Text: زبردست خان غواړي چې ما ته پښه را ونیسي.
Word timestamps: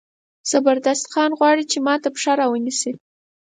زبردست 0.51 1.05
خان 1.13 1.31
غواړي 1.39 1.63
چې 1.71 1.77
ما 1.85 1.95
ته 2.03 2.09
پښه 2.15 2.33
را 2.39 2.45
ونیسي. 2.49 2.91